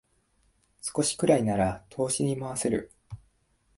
[0.81, 2.91] 少しくらいなら投資に回せる